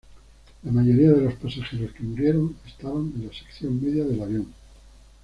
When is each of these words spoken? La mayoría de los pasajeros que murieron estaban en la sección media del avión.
La 0.63 0.71
mayoría 0.71 1.11
de 1.11 1.21
los 1.25 1.35
pasajeros 1.35 1.91
que 1.93 2.01
murieron 2.01 2.55
estaban 2.65 3.13
en 3.15 3.27
la 3.27 3.33
sección 3.35 3.79
media 3.79 4.03
del 4.03 4.19
avión. 4.23 4.47